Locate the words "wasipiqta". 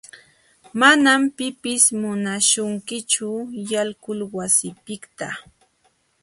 4.35-5.27